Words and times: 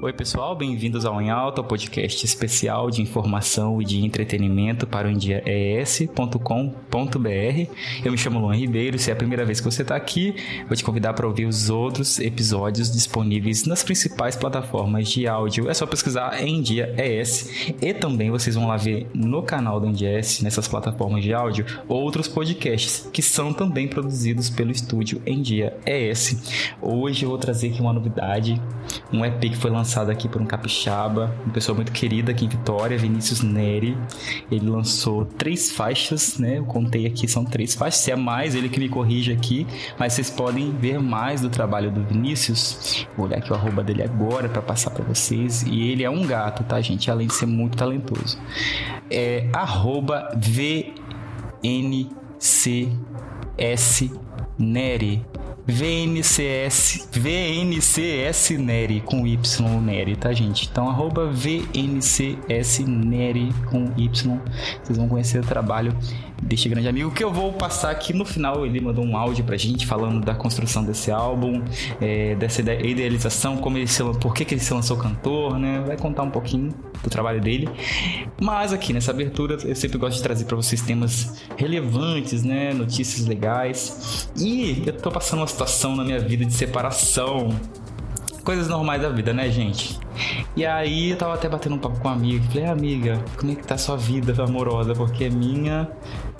Oi, 0.00 0.12
pessoal, 0.12 0.54
bem-vindos 0.54 1.04
ao 1.04 1.20
Em 1.20 1.28
Alta, 1.28 1.60
podcast 1.60 2.24
especial 2.24 2.88
de 2.88 3.02
informação 3.02 3.82
e 3.82 3.84
de 3.84 4.04
entretenimento 4.06 4.86
para 4.86 5.08
o 5.08 5.10
endiaes.com.br. 5.10 6.38
Eu 8.04 8.12
me 8.12 8.16
chamo 8.16 8.38
Luan 8.38 8.54
Ribeiro, 8.54 8.96
se 8.96 9.10
é 9.10 9.12
a 9.12 9.16
primeira 9.16 9.44
vez 9.44 9.58
que 9.58 9.64
você 9.64 9.82
está 9.82 9.96
aqui, 9.96 10.36
vou 10.68 10.76
te 10.76 10.84
convidar 10.84 11.14
para 11.14 11.26
ouvir 11.26 11.46
os 11.46 11.68
outros 11.68 12.20
episódios 12.20 12.92
disponíveis 12.92 13.64
nas 13.64 13.82
principais 13.82 14.36
plataformas 14.36 15.08
de 15.08 15.26
áudio. 15.26 15.68
É 15.68 15.74
só 15.74 15.84
pesquisar 15.84 16.40
em 16.40 16.62
Dia 16.62 16.94
ES 16.96 17.74
e 17.82 17.92
também 17.92 18.30
vocês 18.30 18.54
vão 18.54 18.68
lá 18.68 18.76
ver 18.76 19.10
no 19.12 19.42
canal 19.42 19.80
do 19.80 19.88
ES, 19.88 20.42
nessas 20.42 20.68
plataformas 20.68 21.24
de 21.24 21.34
áudio, 21.34 21.66
outros 21.88 22.28
podcasts 22.28 23.10
que 23.12 23.20
são 23.20 23.52
também 23.52 23.88
produzidos 23.88 24.48
pelo 24.48 24.70
estúdio 24.70 25.20
Em 25.26 25.42
Dia 25.42 25.76
ES. 25.84 26.76
Hoje 26.80 27.24
eu 27.24 27.30
vou 27.30 27.38
trazer 27.38 27.70
aqui 27.70 27.80
uma 27.80 27.92
novidade, 27.92 28.62
um 29.12 29.24
EP 29.24 29.40
que 29.40 29.56
foi 29.56 29.72
lançado 29.72 29.87
lançado 29.88 30.10
aqui 30.10 30.28
por 30.28 30.42
um 30.42 30.44
capixaba, 30.44 31.34
uma 31.46 31.54
pessoa 31.54 31.74
muito 31.74 31.90
querida 31.92 32.32
aqui 32.32 32.44
em 32.44 32.48
Vitória, 32.48 32.98
Vinícius 32.98 33.40
Neri. 33.40 33.96
Ele 34.50 34.68
lançou 34.68 35.24
três 35.24 35.70
faixas, 35.70 36.36
né? 36.38 36.58
Eu 36.58 36.66
contei 36.66 37.06
aqui, 37.06 37.26
são 37.26 37.42
três 37.42 37.74
faixas. 37.74 38.02
Se 38.02 38.10
é 38.10 38.16
mais, 38.16 38.54
ele 38.54 38.68
que 38.68 38.78
me 38.78 38.90
corrige 38.90 39.32
aqui, 39.32 39.66
mas 39.98 40.12
vocês 40.12 40.28
podem 40.28 40.72
ver 40.72 41.00
mais 41.00 41.40
do 41.40 41.48
trabalho 41.48 41.90
do 41.90 42.04
Vinícius. 42.04 43.06
Vou 43.16 43.24
olhar 43.24 43.38
aqui 43.38 43.50
o 43.50 43.54
arroba 43.54 43.82
dele 43.82 44.02
agora 44.02 44.46
para 44.46 44.60
passar 44.60 44.90
para 44.90 45.02
vocês. 45.02 45.62
E 45.62 45.88
ele 45.88 46.04
é 46.04 46.10
um 46.10 46.26
gato, 46.26 46.62
tá, 46.64 46.78
gente? 46.82 47.10
Além 47.10 47.26
de 47.26 47.32
ser 47.34 47.46
muito 47.46 47.78
talentoso. 47.78 48.38
É 49.10 49.48
arroba 49.54 50.28
VNCS 50.36 51.88
Neri. 54.58 55.24
VNCS, 55.70 57.10
VNCS 57.12 58.50
Neri 58.58 59.02
com 59.02 59.26
Y 59.26 59.80
Neri, 59.82 60.16
tá 60.16 60.32
gente? 60.32 60.66
Então 60.66 60.88
arroba 60.88 61.26
VNCS 61.26 62.78
Neri 62.86 63.52
com 63.70 63.92
Y, 63.94 64.40
vocês 64.82 64.96
vão 64.96 65.06
conhecer 65.06 65.40
o 65.40 65.46
trabalho 65.46 65.94
deste 66.42 66.68
grande 66.68 66.88
amigo 66.88 67.10
que 67.10 67.22
eu 67.22 67.32
vou 67.32 67.52
passar 67.52 67.90
aqui 67.90 68.12
no 68.12 68.24
final. 68.24 68.64
Ele 68.64 68.80
mandou 68.80 69.04
um 69.04 69.16
áudio 69.16 69.44
pra 69.44 69.56
gente 69.56 69.86
falando 69.86 70.24
da 70.24 70.34
construção 70.34 70.84
desse 70.84 71.10
álbum, 71.10 71.62
é, 72.00 72.34
dessa 72.34 72.60
idealização, 72.60 73.56
como 73.56 73.78
ele 73.78 73.86
se, 73.86 74.02
por 74.20 74.34
que, 74.34 74.44
que 74.44 74.54
ele 74.54 74.60
se 74.60 74.72
lançou 74.72 74.96
cantor, 74.96 75.58
né? 75.58 75.82
Vai 75.86 75.96
contar 75.96 76.22
um 76.22 76.30
pouquinho 76.30 76.72
do 77.02 77.10
trabalho 77.10 77.40
dele. 77.40 77.68
Mas 78.40 78.72
aqui 78.72 78.92
nessa 78.92 79.10
abertura 79.10 79.58
eu 79.64 79.74
sempre 79.74 79.98
gosto 79.98 80.16
de 80.16 80.22
trazer 80.22 80.44
para 80.44 80.56
vocês 80.56 80.80
temas 80.82 81.42
relevantes, 81.56 82.42
né? 82.42 82.72
Notícias 82.72 83.26
legais. 83.26 84.30
E 84.36 84.82
eu 84.86 84.92
tô 84.92 85.10
passando 85.10 85.40
uma 85.40 85.46
situação 85.46 85.96
na 85.96 86.04
minha 86.04 86.20
vida 86.20 86.44
de 86.44 86.52
separação 86.52 87.54
coisas 88.48 88.66
normais 88.66 89.02
da 89.02 89.10
vida, 89.10 89.34
né, 89.34 89.50
gente? 89.50 89.98
E 90.56 90.64
aí 90.64 91.10
eu 91.10 91.16
tava 91.16 91.34
até 91.34 91.48
batendo 91.48 91.74
um 91.76 91.78
papo 91.78 91.98
com 92.00 92.08
uma 92.08 92.14
amiga. 92.14 92.44
Falei, 92.48 92.66
amiga, 92.66 93.22
como 93.36 93.52
é 93.52 93.54
que 93.54 93.66
tá 93.66 93.74
a 93.74 93.78
sua 93.78 93.96
vida 93.96 94.34
amorosa? 94.42 94.94
Porque 94.94 95.24
a 95.24 95.30
minha 95.30 95.88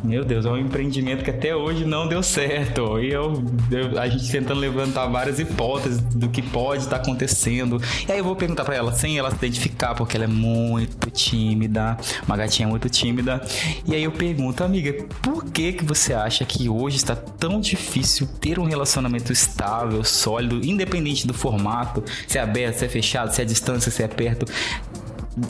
meu 0.02 0.24
Deus, 0.24 0.46
é 0.46 0.50
um 0.50 0.58
empreendimento 0.58 1.24
que 1.24 1.30
até 1.30 1.54
hoje 1.54 1.84
não 1.84 2.06
deu 2.06 2.22
certo. 2.22 3.00
E 3.00 3.10
eu, 3.10 3.42
eu 3.70 3.98
a 3.98 4.08
gente 4.08 4.30
tentando 4.30 4.60
levantar 4.60 5.06
várias 5.06 5.40
hipóteses 5.40 6.00
do 6.00 6.28
que 6.28 6.40
pode 6.40 6.84
estar 6.84 6.96
acontecendo. 6.96 7.82
E 8.08 8.12
aí 8.12 8.18
eu 8.18 8.24
vou 8.24 8.36
perguntar 8.36 8.64
para 8.64 8.76
ela, 8.76 8.92
sem 8.92 9.18
ela 9.18 9.30
se 9.30 9.36
identificar, 9.36 9.94
porque 9.94 10.16
ela 10.16 10.24
é 10.24 10.28
muito 10.28 11.10
tímida, 11.10 11.96
uma 12.26 12.36
gatinha 12.36 12.68
muito 12.68 12.88
tímida. 12.88 13.42
E 13.86 13.94
aí 13.94 14.04
eu 14.04 14.12
pergunto, 14.12 14.62
amiga, 14.62 14.92
por 15.20 15.44
que 15.44 15.72
que 15.72 15.84
você 15.84 16.14
acha 16.14 16.44
que 16.44 16.68
hoje 16.68 16.96
está 16.96 17.16
tão 17.16 17.60
difícil 17.60 18.28
ter 18.40 18.58
um 18.58 18.64
relacionamento 18.64 19.32
estável, 19.32 20.04
sólido, 20.04 20.64
independente 20.64 21.26
do 21.26 21.34
formato, 21.34 22.04
se 22.26 22.38
é 22.38 22.40
aberto, 22.40 22.76
se 22.76 22.84
é 22.84 22.88
fechado, 22.88 23.34
se 23.34 23.42
é 23.42 23.44
distância, 23.68 23.90
se 23.90 24.02
é 24.02 24.08
perto? 24.08 24.46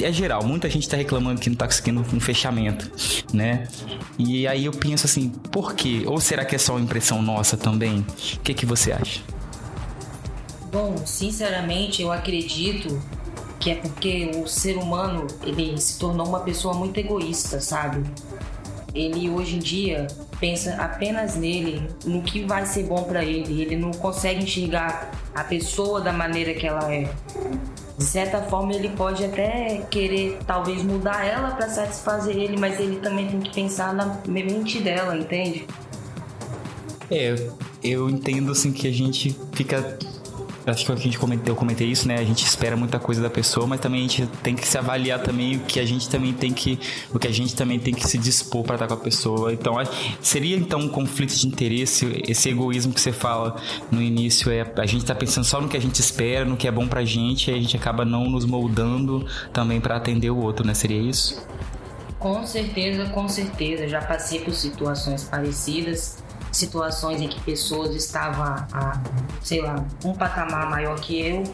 é 0.02 0.12
geral, 0.12 0.44
muita 0.44 0.68
gente 0.68 0.82
está 0.82 0.98
reclamando 0.98 1.40
que 1.40 1.48
não 1.48 1.54
está 1.54 1.64
conseguindo 1.64 2.00
um 2.00 2.20
fechamento, 2.20 2.90
né? 3.32 3.66
E 4.18 4.46
aí 4.46 4.66
eu 4.66 4.72
penso 4.72 5.06
assim, 5.06 5.30
por 5.30 5.74
quê? 5.74 6.02
Ou 6.06 6.20
será 6.20 6.44
que 6.44 6.54
é 6.54 6.58
só 6.58 6.74
uma 6.74 6.82
impressão 6.82 7.22
nossa 7.22 7.56
também? 7.56 8.04
O 8.34 8.40
que, 8.40 8.52
que 8.52 8.66
você 8.66 8.92
acha? 8.92 9.22
Bom, 10.70 10.94
sinceramente, 11.06 12.02
eu 12.02 12.12
acredito 12.12 13.00
que 13.58 13.70
é 13.70 13.76
porque 13.76 14.30
o 14.36 14.46
ser 14.46 14.76
humano 14.76 15.26
ele 15.42 15.80
se 15.80 15.98
tornou 15.98 16.28
uma 16.28 16.40
pessoa 16.40 16.74
muito 16.74 16.98
egoísta, 16.98 17.58
sabe? 17.58 18.04
Ele 18.94 19.30
hoje 19.30 19.56
em 19.56 19.58
dia 19.58 20.06
pensa 20.38 20.74
apenas 20.74 21.34
nele, 21.34 21.88
no 22.04 22.22
que 22.22 22.44
vai 22.44 22.66
ser 22.66 22.84
bom 22.84 23.04
para 23.04 23.24
ele. 23.24 23.62
Ele 23.62 23.76
não 23.76 23.90
consegue 23.90 24.44
enxergar 24.44 25.10
a 25.34 25.44
pessoa 25.44 26.00
da 26.00 26.12
maneira 26.12 26.52
que 26.52 26.66
ela 26.66 26.92
é 26.92 27.10
de 27.98 28.04
certa 28.04 28.40
forma 28.42 28.72
ele 28.72 28.90
pode 28.90 29.24
até 29.24 29.82
querer 29.90 30.38
talvez 30.46 30.84
mudar 30.84 31.26
ela 31.26 31.50
para 31.50 31.68
satisfazer 31.68 32.36
ele, 32.36 32.56
mas 32.56 32.78
ele 32.78 32.96
também 32.96 33.28
tem 33.28 33.40
que 33.40 33.52
pensar 33.52 33.92
na 33.92 34.20
mente 34.26 34.78
dela, 34.78 35.16
entende? 35.16 35.66
É, 37.10 37.34
eu 37.82 38.08
entendo 38.08 38.52
assim 38.52 38.70
que 38.70 38.86
a 38.86 38.92
gente 38.92 39.36
fica 39.52 39.98
acho 40.70 40.84
que 40.84 40.92
a 40.92 40.96
gente 40.96 41.18
comentei, 41.18 41.50
eu 41.50 41.56
comentei 41.56 41.88
isso, 41.88 42.06
né? 42.06 42.16
A 42.16 42.24
gente 42.24 42.44
espera 42.44 42.76
muita 42.76 42.98
coisa 42.98 43.22
da 43.22 43.30
pessoa, 43.30 43.66
mas 43.66 43.80
também 43.80 44.00
a 44.00 44.08
gente 44.08 44.26
tem 44.42 44.54
que 44.54 44.66
se 44.66 44.76
avaliar 44.76 45.20
também 45.20 45.56
o 45.56 45.60
que 45.60 45.80
a 45.80 45.86
gente 45.86 46.08
também 46.08 46.32
tem 46.32 46.52
que, 46.52 46.78
o 47.12 47.18
que 47.18 47.26
a 47.26 47.32
gente 47.32 47.54
também 47.54 47.78
tem 47.78 47.94
que 47.94 48.06
se 48.06 48.18
dispor 48.18 48.64
para 48.64 48.74
estar 48.76 48.86
com 48.86 48.94
a 48.94 48.98
pessoa. 48.98 49.52
Então, 49.52 49.74
seria 50.20 50.56
então 50.56 50.80
um 50.80 50.88
conflito 50.88 51.34
de 51.34 51.46
interesse, 51.46 52.22
esse 52.26 52.48
egoísmo 52.48 52.92
que 52.92 53.00
você 53.00 53.12
fala 53.12 53.56
no 53.90 54.02
início 54.02 54.50
é 54.50 54.66
a 54.76 54.86
gente 54.86 55.04
tá 55.04 55.14
pensando 55.14 55.44
só 55.44 55.60
no 55.60 55.68
que 55.68 55.76
a 55.76 55.80
gente 55.80 55.98
espera, 56.00 56.44
no 56.44 56.56
que 56.56 56.68
é 56.68 56.70
bom 56.70 56.86
pra 56.86 57.04
gente, 57.04 57.50
e 57.50 57.54
a 57.54 57.58
gente 57.58 57.76
acaba 57.76 58.04
não 58.04 58.28
nos 58.28 58.44
moldando 58.44 59.26
também 59.52 59.80
para 59.80 59.96
atender 59.96 60.30
o 60.30 60.38
outro, 60.38 60.66
né? 60.66 60.74
Seria 60.74 61.00
isso? 61.00 61.42
Com 62.18 62.44
certeza, 62.44 63.06
com 63.06 63.28
certeza. 63.28 63.88
Já 63.88 64.00
passei 64.00 64.40
por 64.40 64.52
situações 64.52 65.24
parecidas 65.24 66.18
situações 66.58 67.20
em 67.20 67.28
que 67.28 67.40
pessoas 67.40 67.94
estavam 67.94 68.44
a, 68.44 69.00
sei 69.42 69.60
lá, 69.60 69.84
um 70.04 70.12
patamar 70.12 70.68
maior 70.68 70.98
que 71.00 71.20
eu. 71.20 71.44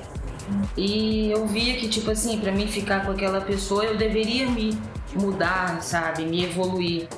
E 0.77 1.31
eu 1.31 1.47
via 1.47 1.77
que, 1.77 1.89
tipo 1.89 2.11
assim, 2.11 2.39
para 2.39 2.53
mim 2.53 2.67
ficar 2.67 3.05
com 3.05 3.13
aquela 3.13 3.41
pessoa, 3.41 3.85
eu 3.85 3.97
deveria 3.97 4.49
me 4.49 4.77
mudar, 5.15 5.81
sabe? 5.83 6.25
Me 6.25 6.45
evoluir. 6.45 7.09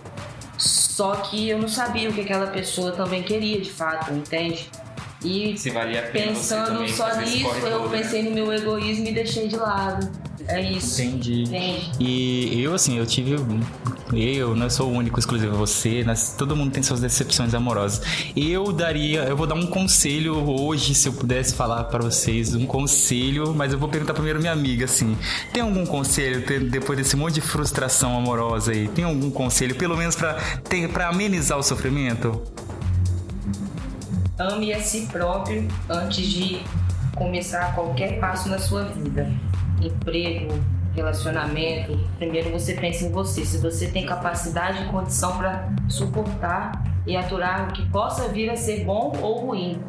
Só 0.58 1.16
que 1.16 1.48
eu 1.48 1.58
não 1.58 1.68
sabia 1.68 2.08
o 2.08 2.12
que 2.12 2.20
aquela 2.20 2.46
pessoa 2.46 2.92
também 2.92 3.22
queria 3.22 3.60
de 3.60 3.70
fato, 3.70 4.12
entende? 4.12 4.70
E 5.24 5.54
pensando 6.12 6.88
só 6.88 7.16
nisso, 7.16 7.48
eu 7.66 7.88
né? 7.88 7.98
pensei 7.98 8.22
no 8.22 8.30
meu 8.30 8.52
egoísmo 8.52 9.06
e 9.06 9.12
deixei 9.12 9.48
de 9.48 9.56
lado. 9.56 10.10
É 10.48 10.60
isso. 10.60 11.02
Entendi. 11.02 11.42
Entendi. 11.42 11.90
E 11.98 12.62
eu, 12.62 12.74
assim, 12.74 12.98
eu 12.98 13.06
tive. 13.06 13.36
Eu 14.12 14.54
não 14.54 14.70
sou 14.70 14.88
o 14.88 14.92
único 14.92 15.18
exclusivo, 15.18 15.56
você, 15.56 16.04
mas 16.06 16.34
todo 16.38 16.54
mundo 16.54 16.70
tem 16.70 16.82
suas 16.82 17.00
decepções 17.00 17.54
amorosas. 17.54 18.00
Eu 18.36 18.72
daria, 18.72 19.24
eu 19.24 19.36
vou 19.36 19.46
dar 19.46 19.56
um 19.56 19.66
conselho 19.66 20.36
hoje, 20.48 20.94
se 20.94 21.08
eu 21.08 21.12
pudesse 21.12 21.54
falar 21.54 21.84
para 21.84 22.04
vocês, 22.04 22.54
um 22.54 22.66
conselho, 22.66 23.52
mas 23.52 23.72
eu 23.72 23.78
vou 23.78 23.88
perguntar 23.88 24.14
primeiro 24.14 24.38
minha 24.38 24.52
amiga, 24.52 24.84
assim. 24.84 25.16
Tem 25.52 25.62
algum 25.62 25.84
conselho 25.84 26.44
depois 26.70 26.96
desse 26.96 27.16
monte 27.16 27.34
de 27.34 27.40
frustração 27.40 28.16
amorosa 28.16 28.70
aí? 28.70 28.86
Tem 28.86 29.04
algum 29.04 29.30
conselho, 29.30 29.74
pelo 29.74 29.96
menos 29.96 30.14
para 30.14 30.36
para 30.92 31.08
amenizar 31.08 31.58
o 31.58 31.62
sofrimento? 31.62 32.42
Ame 34.38 34.72
a 34.72 34.80
si 34.80 35.08
próprio 35.10 35.66
antes 35.88 36.28
de 36.28 36.60
começar 37.16 37.74
qualquer 37.74 38.20
passo 38.20 38.48
na 38.48 38.58
sua 38.58 38.84
vida 38.84 39.32
emprego, 39.86 40.54
relacionamento, 40.94 41.98
primeiro 42.18 42.50
você 42.50 42.74
pensa 42.74 43.04
em 43.04 43.10
você. 43.10 43.44
Se 43.44 43.58
você 43.58 43.88
tem 43.88 44.06
capacidade 44.06 44.82
e 44.82 44.86
condição 44.86 45.36
para 45.36 45.68
suportar 45.88 46.82
e 47.06 47.16
aturar 47.16 47.68
o 47.68 47.72
que 47.72 47.88
possa 47.90 48.28
vir 48.28 48.50
a 48.50 48.56
ser 48.56 48.84
bom 48.84 49.12
ou 49.22 49.46
ruim. 49.46 49.80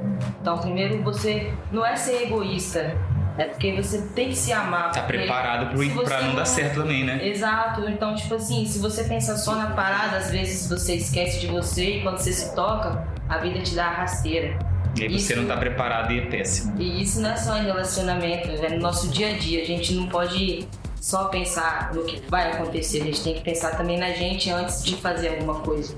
Então, 0.41 0.57
primeiro 0.59 1.02
você 1.03 1.52
não 1.71 1.86
é 1.86 1.95
ser 1.95 2.24
egoísta, 2.24 2.95
é 3.38 3.45
porque 3.45 3.71
você 3.75 4.01
tem 4.16 4.30
que 4.30 4.36
se 4.36 4.51
amar. 4.51 4.92
Tá 4.92 5.04
preparado 5.04 5.75
para 6.04 6.21
não, 6.21 6.27
não 6.30 6.36
dar 6.36 6.45
certo 6.45 6.81
também, 6.81 7.04
né? 7.04 7.27
Exato. 7.27 7.88
Então, 7.88 8.16
tipo 8.16 8.33
assim, 8.36 8.66
se 8.66 8.80
você 8.80 9.04
pensa 9.04 9.38
só 9.38 9.56
na 9.56 9.71
parada, 9.71 10.18
às 10.18 10.31
vezes 10.31 10.69
você 10.69 10.95
esquece 10.95 11.39
de 11.39 11.48
você 11.48 11.98
e 11.98 12.04
quando 12.04 12.18
você 12.18 12.33
se 12.33 12.56
toca, 12.56 13.07
a 13.30 13.38
vida 13.38 13.62
te 13.62 13.75
dá 13.75 13.86
a 13.86 13.94
rasteira. 13.94 14.57
E 14.97 15.03
aí 15.03 15.09
você 15.09 15.33
isso, 15.33 15.41
não 15.41 15.47
tá 15.47 15.57
preparado 15.57 16.12
e 16.12 16.19
é 16.19 16.25
péssimo. 16.25 16.74
E 16.79 17.01
isso 17.01 17.21
não 17.21 17.29
é 17.29 17.35
só 17.38 17.57
em 17.57 17.65
relacionamento, 17.65 18.50
é 18.50 18.69
no 18.69 18.81
nosso 18.81 19.09
dia 19.09 19.29
a 19.29 19.38
dia. 19.38 19.62
A 19.62 19.65
gente 19.65 19.94
não 19.94 20.07
pode 20.07 20.68
só 21.00 21.25
pensar 21.25 21.94
no 21.94 22.03
que 22.03 22.21
vai 22.29 22.51
acontecer, 22.51 23.01
a 23.01 23.06
gente 23.06 23.24
tem 23.24 23.33
que 23.35 23.41
pensar 23.41 23.77
também 23.77 23.97
na 23.97 24.12
gente 24.12 24.50
antes 24.50 24.83
de 24.83 24.95
fazer 24.95 25.29
alguma 25.29 25.56
coisa. 25.56 25.95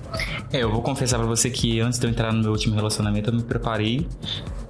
É, 0.51 0.61
eu 0.61 0.71
vou 0.71 0.81
confessar 0.81 1.17
para 1.17 1.27
você 1.27 1.49
que 1.49 1.79
antes 1.79 1.97
de 1.97 2.05
eu 2.05 2.11
entrar 2.11 2.31
no 2.31 2.41
meu 2.41 2.51
último 2.51 2.75
relacionamento, 2.75 3.29
eu 3.29 3.35
me 3.35 3.43
preparei 3.43 4.07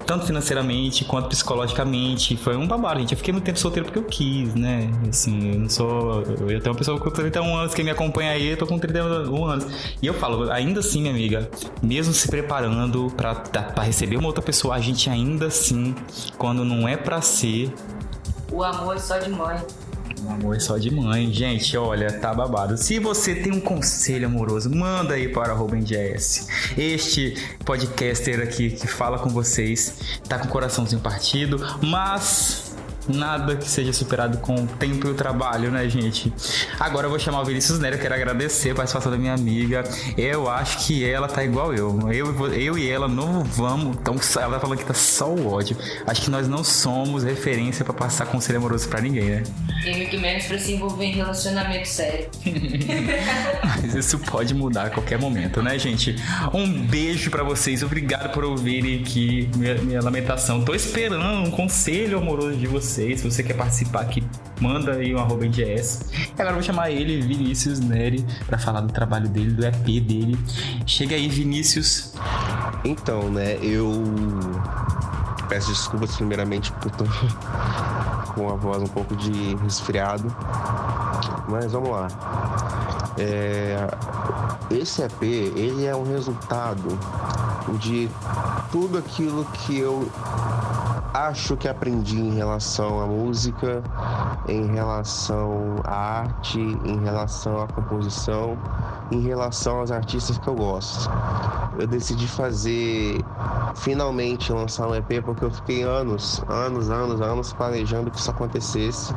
tanto 0.09 0.25
financeiramente 0.25 1.05
quanto 1.05 1.29
psicologicamente. 1.29 2.35
Foi 2.35 2.57
um 2.57 2.67
babado, 2.67 2.99
gente. 2.99 3.11
Eu 3.11 3.17
fiquei 3.19 3.31
muito 3.31 3.45
tempo 3.45 3.59
solteiro 3.59 3.85
porque 3.85 3.99
eu 3.99 4.03
quis, 4.03 4.55
né? 4.55 4.89
Assim, 5.07 5.51
eu 5.51 5.59
não 5.59 5.69
sou. 5.69 6.23
Eu 6.23 6.59
tenho 6.59 6.71
uma 6.71 6.75
pessoa 6.75 6.99
com 6.99 7.11
31 7.11 7.55
anos 7.55 7.75
que 7.75 7.83
me 7.83 7.91
acompanha 7.91 8.31
aí, 8.31 8.47
eu 8.47 8.57
tô 8.57 8.65
com 8.65 8.79
31 8.79 9.45
anos. 9.45 9.67
E 10.01 10.07
eu 10.07 10.15
falo, 10.15 10.51
ainda 10.51 10.79
assim, 10.79 11.01
minha 11.01 11.13
amiga, 11.13 11.47
mesmo 11.79 12.11
se 12.11 12.27
preparando 12.27 13.13
para 13.15 13.83
receber 13.83 14.17
uma 14.17 14.25
outra 14.25 14.41
pessoa, 14.41 14.73
a 14.73 14.79
gente 14.79 15.11
ainda 15.11 15.45
assim, 15.45 15.93
quando 16.39 16.65
não 16.65 16.87
é 16.87 16.97
para 16.97 17.21
ser, 17.21 17.71
O 18.51 18.63
amor 18.63 18.99
só 18.99 19.19
de 19.19 19.29
mãe. 19.29 19.57
Um 20.23 20.31
amor 20.31 20.59
só 20.59 20.77
de 20.77 20.91
mãe. 20.91 21.31
Gente, 21.31 21.77
olha, 21.77 22.11
tá 22.11 22.33
babado. 22.33 22.77
Se 22.77 22.99
você 22.99 23.35
tem 23.35 23.51
um 23.53 23.59
conselho 23.59 24.27
amoroso, 24.27 24.69
manda 24.69 25.13
aí 25.13 25.29
para 25.29 25.55
o 25.55 25.75
NGS. 25.75 26.47
Este 26.77 27.35
podcaster 27.63 28.41
aqui 28.41 28.71
que 28.71 28.87
fala 28.87 29.19
com 29.19 29.29
vocês 29.29 30.19
tá 30.27 30.39
com 30.39 30.47
o 30.47 30.49
coraçãozinho 30.49 31.01
partido, 31.01 31.57
mas 31.81 32.68
nada 33.07 33.55
que 33.55 33.69
seja 33.69 33.93
superado 33.93 34.39
com 34.39 34.55
o 34.55 34.67
tempo 34.67 35.07
e 35.07 35.11
o 35.11 35.13
trabalho, 35.13 35.71
né, 35.71 35.87
gente? 35.87 36.33
Agora 36.79 37.05
eu 37.05 37.09
vou 37.09 37.19
chamar 37.19 37.41
o 37.41 37.45
Vinícius 37.45 37.79
Nery, 37.79 37.95
eu 37.95 38.01
quero 38.01 38.13
agradecer 38.13 38.71
a 38.71 38.75
participação 38.75 39.11
da 39.11 39.17
minha 39.17 39.33
amiga. 39.33 39.83
Eu 40.17 40.49
acho 40.49 40.85
que 40.85 41.07
ela 41.07 41.27
tá 41.27 41.43
igual 41.43 41.73
eu. 41.73 42.11
Eu, 42.11 42.53
eu 42.53 42.77
e 42.77 42.89
ela 42.89 43.07
não 43.07 43.43
vamos. 43.43 43.97
Então, 43.97 44.15
ela 44.41 44.55
tá 44.55 44.59
falando 44.59 44.79
que 44.79 44.85
tá 44.85 44.93
só 44.93 45.29
o 45.29 45.51
ódio. 45.51 45.77
Acho 46.05 46.21
que 46.21 46.29
nós 46.29 46.47
não 46.47 46.63
somos 46.63 47.23
referência 47.23 47.85
para 47.85 47.93
passar 47.93 48.25
conselho 48.25 48.57
amoroso 48.57 48.87
para 48.87 49.01
ninguém, 49.01 49.29
né? 49.29 49.43
E 49.85 49.95
muito 49.95 50.19
menos 50.19 50.45
pra 50.45 50.57
se 50.59 50.73
envolver 50.73 51.05
em 51.05 51.13
relacionamento 51.13 51.87
sério. 51.87 52.29
Mas 53.81 53.95
isso 53.95 54.19
pode 54.19 54.53
mudar 54.53 54.87
a 54.87 54.89
qualquer 54.89 55.19
momento, 55.19 55.61
né, 55.61 55.77
gente? 55.79 56.15
Um 56.53 56.85
beijo 56.85 57.31
para 57.31 57.43
vocês. 57.43 57.83
Obrigado 57.83 58.31
por 58.31 58.43
ouvirem 58.43 59.01
aqui 59.01 59.49
minha, 59.55 59.75
minha 59.75 60.01
lamentação. 60.01 60.63
Tô 60.63 60.73
esperando 60.73 61.47
um 61.47 61.51
conselho 61.51 62.17
amoroso 62.17 62.57
de 62.57 62.67
vocês 62.67 62.88
vocês. 62.89 63.21
Se 63.21 63.29
você 63.29 63.43
quer 63.43 63.53
participar 63.53 64.01
aqui, 64.01 64.23
manda 64.59 64.93
aí 64.93 65.13
um 65.13 65.19
arroba 65.19 65.45
NGS. 65.45 66.05
E 66.11 66.33
agora 66.33 66.49
eu 66.49 66.53
vou 66.55 66.63
chamar 66.63 66.89
ele, 66.89 67.21
Vinícius 67.21 67.79
Neri, 67.79 68.25
para 68.47 68.57
falar 68.57 68.81
do 68.81 68.91
trabalho 68.91 69.29
dele, 69.29 69.51
do 69.51 69.65
EP 69.65 69.85
dele. 70.01 70.37
Chega 70.85 71.15
aí, 71.15 71.29
Vinícius. 71.29 72.13
Então, 72.83 73.29
né, 73.29 73.57
eu 73.61 74.03
peço 75.47 75.69
desculpas 75.69 76.15
primeiramente 76.15 76.71
por 76.73 76.91
tô 76.91 77.05
com 78.33 78.49
a 78.49 78.55
voz 78.55 78.81
um 78.81 78.87
pouco 78.87 79.15
de 79.15 79.55
resfriado. 79.57 80.33
Mas 81.47 81.71
vamos 81.71 81.89
lá. 81.89 82.07
É, 83.17 83.87
esse 84.71 85.01
EP, 85.01 85.21
ele 85.21 85.85
é 85.85 85.95
um 85.95 86.03
resultado 86.03 86.97
de 87.79 88.09
tudo 88.71 88.97
aquilo 88.97 89.45
que 89.45 89.77
eu 89.77 90.09
acho 91.27 91.57
que 91.57 91.67
aprendi 91.67 92.17
em 92.17 92.33
relação 92.33 93.01
à 93.01 93.05
música, 93.05 93.83
em 94.47 94.67
relação 94.67 95.75
à 95.83 96.21
arte, 96.21 96.59
em 96.59 97.03
relação 97.03 97.61
à 97.61 97.67
composição, 97.67 98.57
em 99.11 99.19
relação 99.19 99.79
aos 99.79 99.91
artistas 99.91 100.37
que 100.37 100.47
eu 100.47 100.55
gosto. 100.55 101.09
Eu 101.79 101.87
decidi 101.87 102.27
fazer 102.27 103.23
finalmente 103.75 104.51
lançar 104.51 104.87
um 104.87 104.95
EP 104.95 105.23
porque 105.23 105.45
eu 105.45 105.51
fiquei 105.51 105.83
anos, 105.83 106.43
anos, 106.49 106.89
anos, 106.89 107.21
anos 107.21 107.53
planejando 107.53 108.11
que 108.11 108.19
isso 108.19 108.29
acontecesse 108.29 109.13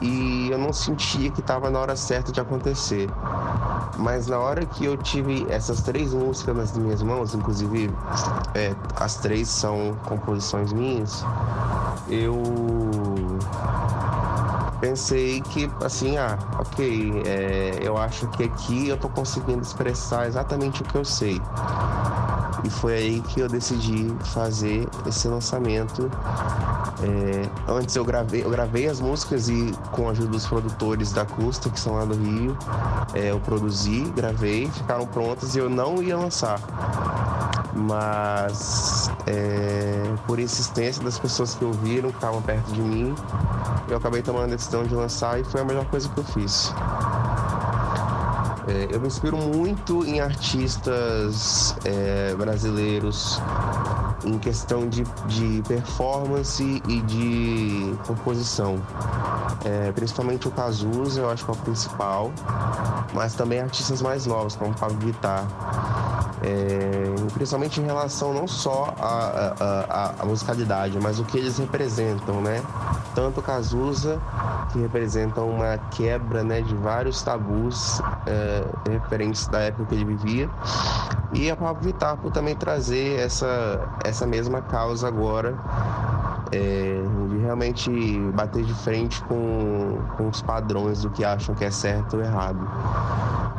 e 0.00 0.48
eu 0.50 0.58
não 0.58 0.72
sentia 0.72 1.30
que 1.30 1.40
estava 1.40 1.70
na 1.70 1.78
hora 1.78 1.96
certa 1.96 2.32
de 2.32 2.40
acontecer. 2.40 3.08
Mas 3.98 4.26
na 4.26 4.38
hora 4.38 4.64
que 4.64 4.84
eu 4.84 4.96
tive 4.96 5.46
essas 5.48 5.82
três 5.82 6.14
músicas 6.14 6.56
nas 6.56 6.76
minhas 6.76 7.02
mãos, 7.02 7.34
inclusive 7.34 7.90
é, 8.54 8.74
as 8.96 9.16
três 9.16 9.48
são 9.48 9.96
composições 10.04 10.72
minhas, 10.72 11.24
eu 12.08 12.42
pensei 14.82 15.40
que, 15.40 15.70
assim, 15.80 16.18
ah, 16.18 16.36
ok, 16.58 17.22
é, 17.24 17.78
eu 17.80 17.96
acho 17.96 18.26
que 18.30 18.42
aqui 18.42 18.88
eu 18.88 18.96
tô 18.96 19.08
conseguindo 19.08 19.62
expressar 19.62 20.26
exatamente 20.26 20.82
o 20.82 20.84
que 20.84 20.96
eu 20.96 21.04
sei. 21.04 21.40
E 22.64 22.70
foi 22.70 22.94
aí 22.94 23.20
que 23.20 23.40
eu 23.40 23.48
decidi 23.48 24.12
fazer 24.34 24.88
esse 25.06 25.28
lançamento. 25.28 26.10
É, 27.00 27.70
antes 27.70 27.94
eu 27.94 28.04
gravei, 28.04 28.44
eu 28.44 28.50
gravei 28.50 28.88
as 28.88 29.00
músicas 29.00 29.48
e 29.48 29.72
com 29.92 30.08
a 30.08 30.10
ajuda 30.10 30.30
dos 30.30 30.46
produtores 30.46 31.12
da 31.12 31.24
Custa, 31.24 31.70
que 31.70 31.78
são 31.78 31.94
lá 31.94 32.04
do 32.04 32.14
Rio, 32.14 32.56
é, 33.14 33.30
eu 33.30 33.38
produzi, 33.38 34.02
gravei, 34.16 34.68
ficaram 34.68 35.06
prontas 35.06 35.54
e 35.54 35.58
eu 35.58 35.70
não 35.70 36.02
ia 36.02 36.16
lançar 36.16 36.60
mas 37.74 39.01
é, 39.26 40.02
por 40.26 40.38
insistência 40.38 41.02
das 41.02 41.18
pessoas 41.18 41.54
que 41.54 41.64
ouviram, 41.64 42.10
que 42.10 42.16
estavam 42.16 42.42
perto 42.42 42.72
de 42.72 42.80
mim, 42.80 43.14
eu 43.88 43.96
acabei 43.96 44.22
tomando 44.22 44.44
a 44.44 44.56
decisão 44.56 44.84
de 44.84 44.94
lançar 44.94 45.40
e 45.40 45.44
foi 45.44 45.60
a 45.60 45.64
melhor 45.64 45.84
coisa 45.86 46.08
que 46.08 46.18
eu 46.18 46.24
fiz. 46.24 46.72
É, 48.68 48.94
eu 48.94 49.00
me 49.00 49.08
inspiro 49.08 49.36
muito 49.36 50.04
em 50.06 50.20
artistas 50.20 51.74
é, 51.84 52.34
brasileiros 52.34 53.40
em 54.24 54.38
questão 54.38 54.88
de, 54.88 55.04
de 55.26 55.62
performance 55.66 56.82
e 56.88 57.02
de 57.02 57.96
composição. 58.06 58.80
É, 59.64 59.92
principalmente 59.92 60.48
o 60.48 60.50
Cazuza, 60.50 61.20
eu 61.20 61.30
acho 61.30 61.44
que 61.44 61.50
é 61.50 61.54
o 61.54 61.56
principal, 61.56 62.32
mas 63.12 63.34
também 63.34 63.60
artistas 63.60 64.00
mais 64.00 64.26
novos, 64.26 64.56
como 64.56 64.70
o 64.70 64.74
Pablo 64.74 64.98
Vittar. 64.98 65.44
É, 66.44 67.30
principalmente 67.34 67.80
em 67.80 67.84
relação 67.84 68.34
não 68.34 68.48
só 68.48 68.92
à 68.98 70.24
musicalidade, 70.24 70.98
mas 71.00 71.20
o 71.20 71.24
que 71.24 71.38
eles 71.38 71.56
representam, 71.58 72.40
né? 72.40 72.60
Tanto 73.14 73.40
Cazuza, 73.40 74.20
que 74.72 74.78
representa 74.80 75.40
uma 75.40 75.78
quebra 75.90 76.42
né, 76.42 76.60
de 76.60 76.74
vários 76.74 77.22
tabus 77.22 78.00
é, 78.26 78.64
referentes 78.90 79.46
da 79.46 79.60
época 79.60 79.86
que 79.86 79.94
ele 79.94 80.04
vivia, 80.04 80.50
e 81.32 81.50
a 81.50 81.56
Pablo 81.56 81.82
Vittar 81.82 82.16
por 82.16 82.32
também 82.32 82.54
trazer 82.54 83.18
essa, 83.18 83.80
essa 84.04 84.26
mesma 84.26 84.60
causa 84.62 85.08
agora 85.08 85.56
é, 86.52 87.02
de 87.30 87.38
realmente 87.38 87.90
bater 88.34 88.64
de 88.64 88.74
frente 88.74 89.22
com, 89.24 89.98
com 90.16 90.28
os 90.28 90.42
padrões 90.42 91.02
do 91.02 91.10
que 91.10 91.24
acham 91.24 91.54
que 91.54 91.64
é 91.64 91.70
certo 91.70 92.16
ou 92.16 92.22
errado. 92.22 92.60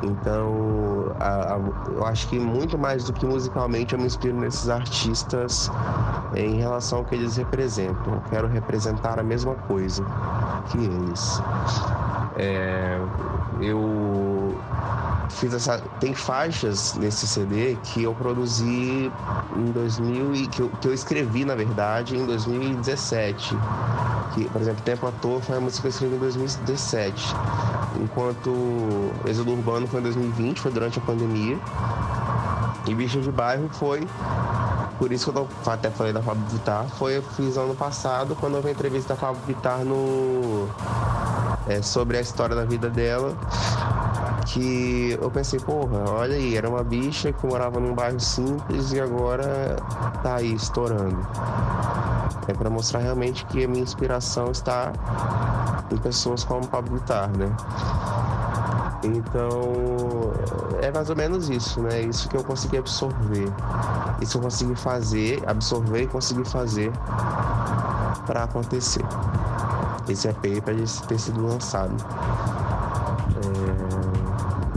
Então, 0.04 1.16
a, 1.20 1.56
a, 1.56 1.60
eu 1.92 2.06
acho 2.06 2.28
que 2.28 2.38
muito 2.38 2.78
mais 2.78 3.06
do 3.06 3.14
que 3.14 3.26
musicalmente 3.26 3.94
eu 3.94 4.00
me 4.00 4.06
inspiro 4.06 4.38
nesses 4.38 4.70
artistas 4.70 5.72
em 6.36 6.58
relação 6.58 7.00
ao 7.00 7.06
que 7.06 7.16
eles 7.16 7.38
representam. 7.38 8.14
Eu 8.14 8.22
quero 8.30 8.48
representar 8.48 9.20
a 9.20 9.24
mesma 9.24 9.56
coisa 9.56 10.04
que 10.70 10.78
eles. 10.78 11.42
É, 12.36 13.00
eu 13.62 14.58
fiz 15.30 15.54
essa. 15.54 15.80
Tem 16.00 16.14
faixas 16.14 16.96
nesse 16.96 17.28
CD 17.28 17.78
que 17.84 18.04
eu 18.04 18.14
produzi 18.14 19.12
em 19.56 19.72
2000 19.72 20.36
e 20.36 20.48
que 20.48 20.62
eu, 20.62 20.70
que 20.70 20.88
eu 20.88 20.94
escrevi, 20.94 21.46
na 21.46 21.56
verdade, 21.56 22.18
em 22.18 22.26
2017. 22.26 23.56
Que, 24.34 24.50
por 24.50 24.62
exemplo, 24.62 24.84
Tempo 24.84 25.08
à 25.08 25.12
Toa 25.12 25.42
foi 25.42 25.58
a 25.58 25.62
música 25.62 25.82
que 25.82 25.88
eu 25.88 25.92
escrevi 25.92 26.16
em 26.16 26.20
2017. 26.20 27.36
Enquanto 28.02 29.12
Êxodo 29.26 29.52
Urbano 29.52 29.88
foi 29.88 30.00
em 30.00 30.04
2020, 30.04 30.60
foi 30.60 30.72
durante 30.72 31.00
a 31.00 31.02
pandemia. 31.02 31.58
E 32.88 32.94
Bicha 32.94 33.20
de 33.20 33.32
Bairro 33.32 33.70
foi 33.72 34.08
por 34.98 35.12
isso 35.12 35.32
que 35.32 35.38
eu 35.38 35.48
até 35.66 35.90
falei 35.90 36.14
da 36.14 36.22
Fábio 36.22 36.46
Vittar, 36.48 36.88
foi 36.98 37.18
eu 37.18 37.24
fiz 37.24 37.58
ano 37.58 37.76
passado, 37.76 38.38
quando 38.40 38.56
eu 38.56 38.62
vi 38.62 38.70
a 38.70 38.72
entrevista 38.72 39.16
da 39.16 39.20
Fábio 39.20 39.42
Vittar 39.46 39.80
no. 39.84 40.70
É, 41.68 41.82
sobre 41.82 42.18
a 42.18 42.22
história 42.22 42.56
da 42.56 42.66
vida 42.66 42.90
dela 42.90 43.36
que 44.46 45.18
eu 45.22 45.32
pensei, 45.32 45.60
porra, 45.60 46.04
olha 46.10 46.36
aí, 46.36 46.56
era 46.56 46.70
uma 46.70 46.84
bicha 46.84 47.32
que 47.32 47.46
morava 47.46 47.80
num 47.80 47.94
bairro 47.94 48.20
simples 48.20 48.92
e 48.92 49.00
agora 49.00 49.76
tá 50.22 50.36
aí 50.36 50.54
estourando. 50.54 51.18
É 52.48 52.54
para 52.54 52.70
mostrar 52.70 53.00
realmente 53.00 53.46
que 53.46 53.64
a 53.64 53.68
minha 53.68 53.84
inspiração 53.84 54.52
está 54.52 54.92
em 55.92 55.98
pessoas 55.98 56.44
como 56.44 56.68
Pablo 56.68 56.98
Vittar, 56.98 57.30
né? 57.38 57.50
Então, 59.04 60.32
é 60.82 60.92
mais 60.92 61.10
ou 61.10 61.16
menos 61.16 61.50
isso, 61.50 61.82
né? 61.82 62.02
Isso 62.02 62.30
que 62.30 62.38
eu 62.38 62.44
consegui 62.44 62.78
absorver. 62.78 63.52
Isso 64.22 64.38
eu 64.38 64.42
consegui 64.42 64.76
fazer, 64.76 65.44
absorver 65.48 66.04
e 66.04 66.08
conseguir 66.08 66.46
fazer 66.46 66.92
para 68.26 68.44
acontecer. 68.44 69.04
Esse 70.08 70.28
EP 70.28 70.62
para 70.64 70.74
ter 71.08 71.20
sido 71.20 71.46
lançado. 71.46 71.96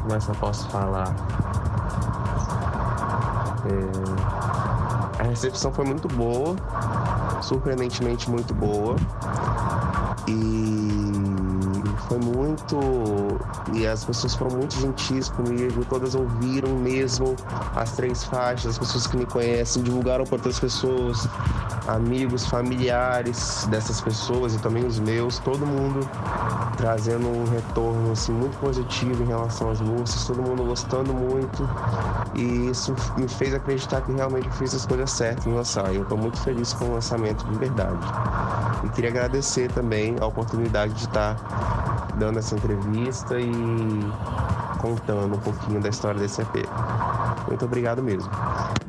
Mais 0.09 0.29
eu 0.29 0.35
posso 0.37 0.69
falar? 0.69 1.15
É... 3.67 5.23
A 5.23 5.23
recepção 5.25 5.73
foi 5.73 5.85
muito 5.85 6.07
boa, 6.09 6.55
surpreendentemente 7.43 8.31
muito 8.31 8.55
boa. 8.55 8.97
E 10.29 10.97
foi 12.09 12.19
muito. 12.19 12.79
E 13.75 13.87
as 13.87 14.05
pessoas 14.05 14.35
foram 14.35 14.57
muito 14.59 14.79
gentis 14.79 15.29
comigo, 15.29 15.85
todas 15.87 16.15
ouviram 16.15 16.71
mesmo 16.77 17.35
as 17.75 17.93
três 17.93 18.25
faixas, 18.25 18.73
as 18.73 18.79
pessoas 18.79 19.07
que 19.07 19.17
me 19.17 19.27
conhecem 19.27 19.83
divulgaram 19.83 20.25
para 20.25 20.37
outras 20.37 20.61
pessoas, 20.61 21.29
amigos, 21.89 22.47
familiares 22.47 23.67
dessas 23.71 24.01
pessoas 24.01 24.55
e 24.55 24.59
também 24.59 24.85
os 24.85 24.99
meus, 24.99 25.39
todo 25.39 25.65
mundo 25.65 26.01
trazendo 26.77 27.27
um 27.29 27.45
retorno 27.49 28.13
assim, 28.13 28.33
muito 28.33 28.57
positivo 28.59 29.23
em 29.23 29.27
relação 29.27 29.71
às 29.71 29.81
músicas, 29.81 30.25
todo 30.27 30.43
mundo 30.43 30.65
gostando 30.65 31.13
muito. 31.15 31.69
E 32.35 32.71
isso 32.71 32.95
me 33.17 33.29
fez 33.29 33.55
acreditar 33.55 34.03
que 34.03 34.13
realmente 34.13 34.49
fiz 34.51 34.75
as 34.75 34.85
coisas 34.85 35.11
certas 35.11 35.47
em 35.47 35.55
lançar. 35.55 35.93
E 35.93 35.97
eu 35.97 36.03
estou 36.03 36.19
muito 36.19 36.39
feliz 36.41 36.73
com 36.75 36.87
o 36.87 36.95
lançamento 36.95 37.45
de 37.47 37.59
verdade. 37.59 38.07
E 38.85 38.89
queria 38.91 39.11
agradecer 39.11 39.71
também 39.73 40.17
a 40.21 40.27
oportunidade 40.27 40.93
de 40.95 41.05
estar 41.05 41.37
dando 42.17 42.39
essa 42.39 42.55
entrevista 42.55 43.41
e 43.41 43.51
contando 44.81 45.35
um 45.35 45.41
pouquinho 45.41 45.81
da 45.81 45.89
história 45.89 46.21
desse 46.21 46.43
EP. 46.43 46.67
Muito 47.49 47.65
obrigado 47.65 48.03
mesmo. 48.03 48.31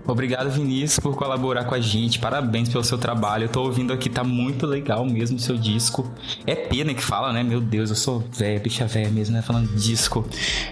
Obrigado, 0.08 0.50
Vinícius, 0.50 1.00
por 1.00 1.18
colaborar 1.18 1.66
com 1.66 1.76
a 1.76 1.82
gente. 1.82 2.18
Parabéns 2.18 2.70
pelo 2.70 2.84
seu 2.84 2.98
trabalho. 2.98 3.44
Eu 3.44 3.50
tô 3.50 3.64
ouvindo 3.64 3.92
aqui, 3.92 4.10
tá 4.10 4.24
muito 4.24 4.66
legal 4.66 5.06
mesmo 5.06 5.36
o 5.36 5.40
seu 5.40 5.58
disco. 5.58 6.10
É 6.46 6.56
pena 6.56 6.94
que 6.94 7.04
fala, 7.04 7.34
né? 7.34 7.44
Meu 7.44 7.60
Deus, 7.60 7.90
eu 7.90 7.96
sou 7.96 8.24
velho, 8.32 8.62
bicha 8.62 8.88
velha 8.88 9.10
mesmo, 9.10 9.36
né? 9.36 9.42
Falando 9.42 9.68
disco. 9.76 10.26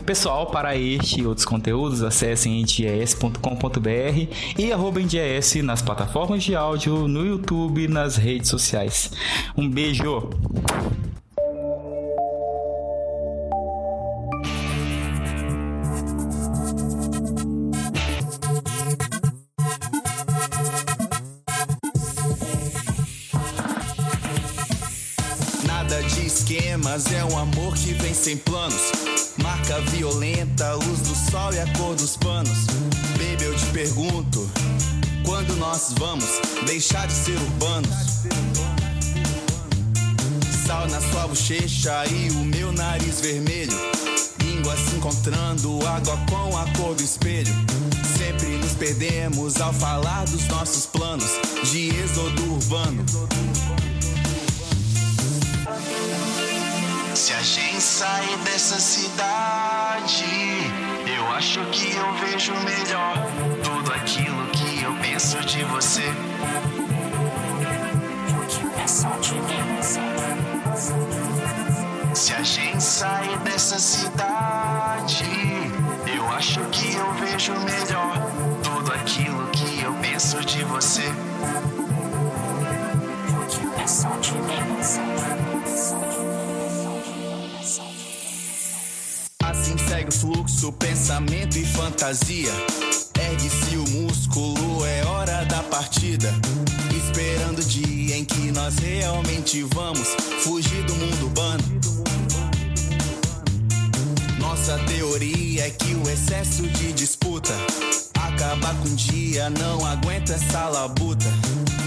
Pessoal, 0.06 0.48
para 0.48 0.78
este 0.78 1.20
e 1.20 1.28
outros 1.28 1.46
conteúdos, 1.46 2.02
acessem 2.02 2.62
endies.com.br 2.62 4.34
e 4.58 4.72
arroba 4.72 5.02
endies 5.02 5.56
nas 5.56 5.82
plataformas 5.82 6.42
de 6.42 6.56
áudio, 6.56 7.06
no 7.08 7.26
YouTube, 7.26 7.90
nas 7.90 8.16
redes 8.16 8.50
sociais. 8.50 9.12
Um 9.58 9.70
beijo! 9.70 10.30
Mas 26.96 27.12
é 27.12 27.26
um 27.26 27.38
amor 27.38 27.76
que 27.76 27.92
vem 27.92 28.14
sem 28.14 28.38
planos. 28.38 28.94
Marca 29.44 29.82
violenta, 29.92 30.76
luz 30.76 31.02
do 31.02 31.14
sol 31.30 31.54
e 31.54 31.60
a 31.60 31.68
cor 31.74 31.94
dos 31.94 32.16
panos. 32.16 32.68
Baby, 33.18 33.44
eu 33.44 33.54
te 33.54 33.66
pergunto, 33.66 34.50
quando 35.26 35.58
nós 35.58 35.94
vamos 36.00 36.40
deixar 36.66 37.06
de 37.06 37.12
ser 37.12 37.36
urbanos? 37.38 37.90
Sal 40.66 40.88
na 40.88 41.02
sua 41.02 41.28
bochecha 41.28 42.06
e 42.10 42.30
o 42.30 42.46
meu 42.46 42.72
nariz 42.72 43.20
vermelho. 43.20 43.78
Língua 44.42 44.78
se 44.78 44.96
encontrando, 44.96 45.86
água 45.86 46.18
com 46.30 46.58
a 46.58 46.64
cor 46.78 46.96
do 46.96 47.04
espelho. 47.04 47.54
Sempre 48.18 48.56
nos 48.56 48.72
perdemos 48.72 49.60
ao 49.60 49.74
falar 49.74 50.24
dos 50.28 50.48
nossos 50.48 50.86
planos 50.86 51.30
de 51.70 51.90
êxodo 51.90 52.54
urbano. 52.54 53.04
Gente 57.46 57.80
sair 57.80 58.38
dessa 58.38 58.80
cidade, 58.80 60.26
eu 61.06 61.32
acho 61.34 61.64
que 61.66 61.96
eu 61.96 62.14
vejo 62.14 62.52
melhor 62.54 63.16
tudo 63.64 63.94
aquilo 63.94 64.48
que 64.48 64.82
eu 64.82 64.92
penso 64.96 65.40
de 65.42 65.64
você. 65.66 66.02
Se 72.16 72.34
a 72.34 72.42
gente 72.42 72.82
sair 72.82 73.38
dessa 73.42 73.78
cidade, 73.78 75.26
eu 76.18 76.28
acho 76.34 76.62
que 76.72 76.96
eu 76.96 77.14
vejo 77.14 77.54
melhor 77.60 78.18
tudo 78.64 78.92
aquilo 78.92 79.48
que 79.52 79.84
eu 79.84 79.94
penso 80.02 80.44
de 80.44 80.64
você. 80.64 81.14
Assim 83.84 85.45
fluxo, 90.46 90.72
pensamento 90.74 91.58
e 91.58 91.66
fantasia. 91.66 92.52
Ergue-se 93.20 93.78
o 93.78 93.90
músculo, 93.90 94.86
é 94.86 95.04
hora 95.06 95.44
da 95.46 95.64
partida. 95.64 96.32
Esperando 96.96 97.60
o 97.60 97.66
dia 97.66 98.18
em 98.18 98.26
que 98.26 98.52
nós 98.52 98.78
realmente 98.78 99.64
vamos 99.74 100.08
fugir 100.44 100.84
do 100.84 100.96
mundo 100.96 101.26
urbano. 101.26 101.64
Nossa 104.40 104.78
teoria 104.86 105.68
é 105.68 105.70
que 105.72 105.96
o 105.96 106.10
excesso 106.10 106.64
de 106.64 106.94
disputa 106.94 107.54
acaba 108.14 108.74
com 108.76 108.90
um 108.90 108.96
dia, 108.96 109.50
não 109.50 109.86
aguenta 109.86 110.34
essa 110.34 110.70
labuta. 110.70 111.26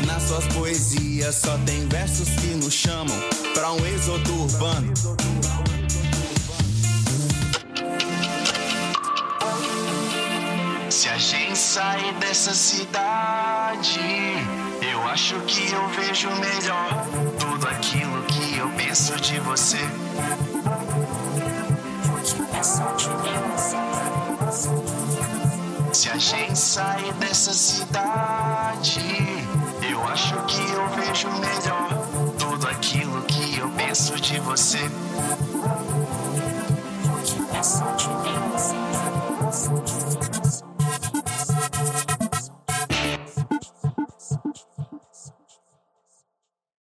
Nas 0.07 0.25
suas 0.25 0.47
poesias 0.49 1.37
só 1.37 1.57
tem 1.59 1.87
versos 1.89 2.29
que 2.31 2.49
nos 2.57 2.75
chamam 2.75 3.17
pra 3.55 3.73
um 3.73 3.87
êxodo 3.87 4.43
urbano. 4.43 4.93
Se 11.09 11.15
a 11.15 11.19
gente 11.19 11.59
sair 11.59 12.13
dessa 12.17 12.53
cidade, 12.53 13.99
eu 14.83 15.09
acho 15.09 15.41
que 15.47 15.73
eu 15.73 15.89
vejo 15.89 16.29
melhor 16.33 17.07
tudo 17.39 17.67
aquilo 17.67 18.23
que 18.25 18.59
eu 18.59 18.69
penso 18.73 19.19
de 19.19 19.41
você. 19.41 19.79
Se 25.95 26.11
a 26.11 26.19
gente 26.19 26.59
sair 26.59 27.13
dessa 27.15 27.55
cidade, 27.55 29.01
eu 29.91 30.07
acho 30.09 30.35
que 30.45 30.61
eu 30.61 30.89
vejo 30.91 31.29
melhor 31.31 31.89
tudo 32.39 32.69
aquilo 32.69 33.23
que 33.23 33.57
eu 33.57 33.71
penso 33.71 34.15
de 34.21 34.39
você. 34.41 34.91